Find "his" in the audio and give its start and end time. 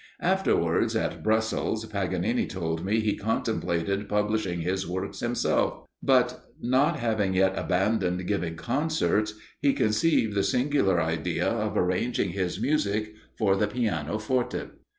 4.61-4.87, 12.31-12.59